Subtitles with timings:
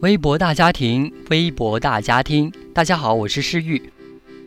[0.00, 3.92] 微博大家庭，微博大家庭，大家好，我是诗玉。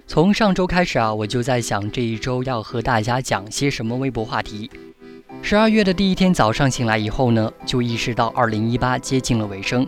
[0.07, 4.71] 从上周开始啊，我就在想这一周要和大家讲些什么微博话题。
[5.43, 9.87] 十二月的第一天早上醒来以后呢，就意识到二零一八接近了尾声。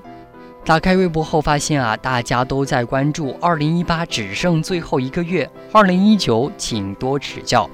[0.64, 7.68] 打开微博后发现啊，大家都在关注二零一八只剩最后一个月，二零一九请多指教。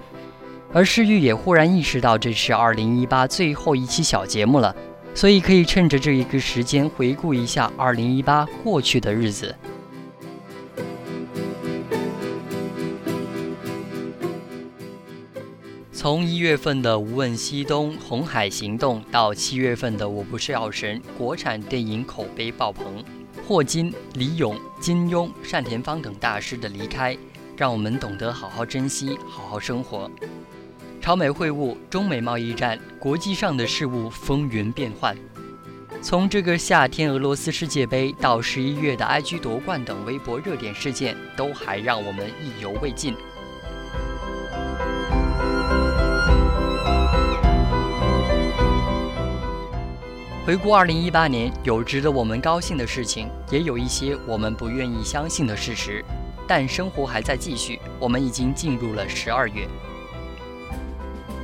[0.71, 4.73] 而诗玉也忽然意识到这是二零一八最后一期小节目了。
[5.13, 9.55] 所以可以趁着这一个时间回顾一下2018过去的日子。
[15.93, 23.03] 从一月份的《无问西东》《红海行动》到七月份的《我不是药神》，国产电影口碑爆棚，
[23.47, 27.15] 霍金、李咏、金庸、单田芳等大师的离开，
[27.55, 30.09] 让我们懂得好好珍惜，好好生活。
[31.01, 35.17] 朝美会晤、中美贸易战、国际上的事物风云变幻，
[35.99, 43.15] 从这个夏天俄罗斯世界杯到十一月的 IG 夺冠等微博热点事件，都还让我们意犹未尽。
[50.45, 56.05] 回顾二零一八年，有值得我们高兴的事情，也有一些我们不愿意相信的事实，
[56.47, 57.79] 但生活还在继续。
[57.99, 59.67] 我们已经进入了十二月。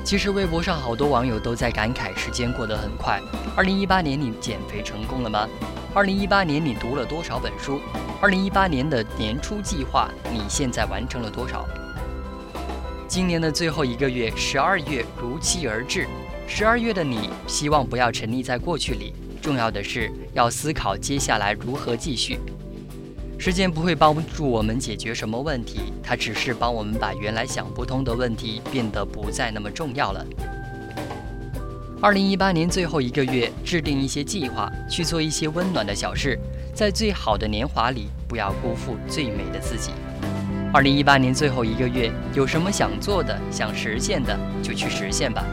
[0.07, 3.21] 其实微博上好多网友都在感慨，时间过得很快。
[3.57, 5.45] 二零一八年你减肥成功了吗？
[5.93, 7.81] 二零一八年你读了多少本书？
[8.21, 11.67] 二零一八年的年初计划你现在完成了多少？
[13.05, 16.07] 今年的最后一个月，十二月如期而至。
[16.47, 22.39] 十二月的你，希望不要沉溺在过去里，重要的是要思考接下来如何继续。
[23.39, 30.25] 时间不会帮助我们解决什么问题，它只是帮我们把原来想不通的问题变得不再那么重要了。
[32.01, 36.37] 二零一八年最后一个月，制定一些计划，去做一些温暖的小事，
[36.73, 39.91] 在最好的年华里，不要辜负最美的自己。
[40.73, 45.45] 二零一八年最后一个月，有什么想做的、想实现的，就去实现吧。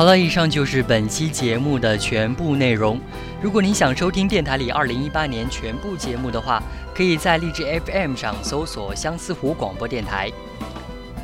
[0.00, 2.98] 好了，以上就是本期节目的全部内容。
[3.42, 6.62] 如果您想收听电台里二零一八年全部节目的话，
[6.94, 10.32] 可以在荔枝 FM 上搜索相思湖广播电台。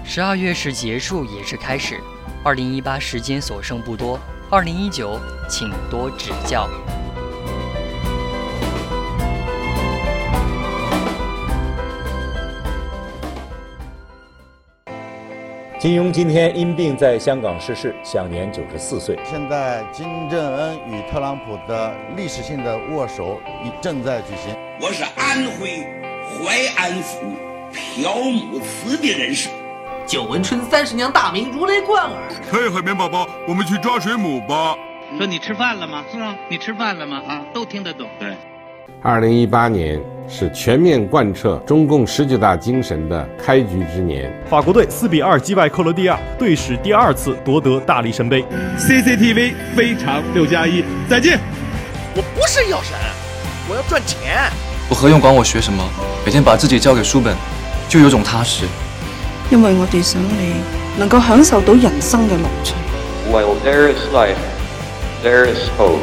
[0.05, 1.99] 十二月是结束，也是开始。
[2.45, 4.21] 二零一八时间所剩不多，
[4.51, 6.69] 二零一九请多指教。
[15.87, 19.17] 金庸今天因病在香港逝世，享年九十四岁。
[19.25, 24.53] 现在金正恩与特朗普的历史性的握手已正在举行。
[24.81, 25.87] 我是安徽
[26.27, 27.21] 淮安府
[27.71, 29.49] 朴母祠的人士。
[30.05, 32.21] 久闻春三十娘大名如雷贯耳。
[32.51, 34.77] 嘿，海绵宝宝，我们去抓水母吧。
[35.17, 36.05] 说你吃饭了吗？
[36.13, 37.23] 是啊，你吃饭了吗？
[37.29, 38.09] 啊，都听得懂。
[38.19, 38.35] 对。
[39.03, 44.33] 二零一八年是全面贯彻中共十九大精神的开局之年。
[44.49, 48.45] 法国队四比二击败克罗地亚，队史第二次夺得大力神杯。
[48.79, 51.39] CCTV 非常六加一，再见。
[52.17, 52.97] 我不是药神，
[53.69, 54.51] 我要赚钱。
[54.89, 55.85] 我何用管我学什么？
[56.25, 57.35] 每天把自己交给书本，
[57.89, 58.65] 就有种踏实。
[59.51, 60.55] 因为我哋想你
[60.99, 62.75] 能够享受到人生嘅乐趣。
[63.31, 64.37] While there is life,
[65.23, 66.01] there is hope.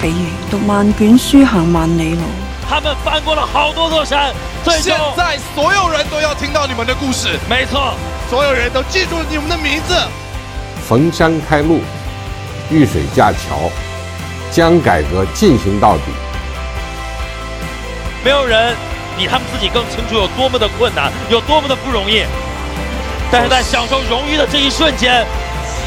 [0.00, 0.16] 比如
[0.50, 2.20] 读万卷书，行万里路。
[2.68, 7.36] 他们翻过了好多座山，最现在所有人都要听到你们的故事。
[7.48, 7.94] 没错，
[8.30, 9.94] 所有人都记住了你们的名字。
[10.86, 11.80] 逢山开路，
[12.70, 13.70] 遇水架桥，
[14.52, 16.02] 将改革进行到底。
[18.22, 18.76] 没有人
[19.16, 22.22] 比他们自己更清楚有多么的困难，有多么的不容易。
[23.32, 25.26] 但是在享受荣誉的这一瞬间，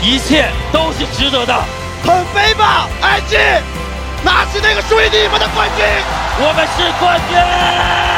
[0.01, 1.55] 一切都是值得的。
[2.03, 3.39] 很飞吧，爱情。
[4.23, 5.85] 拿起那个属于你们的冠军！
[6.39, 8.10] 我们是冠军！